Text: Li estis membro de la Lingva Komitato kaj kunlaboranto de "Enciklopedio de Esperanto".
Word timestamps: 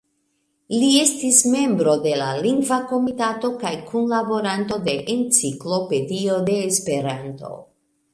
Li 0.75 0.87
estis 0.99 1.41
membro 1.55 1.91
de 2.05 2.13
la 2.21 2.29
Lingva 2.45 2.79
Komitato 2.93 3.51
kaj 3.63 3.73
kunlaboranto 3.91 4.79
de 4.87 4.95
"Enciklopedio 5.17 6.39
de 6.49 6.57
Esperanto". 6.71 7.53